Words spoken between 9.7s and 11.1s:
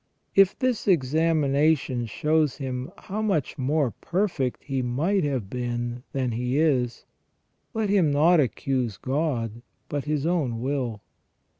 but his own will.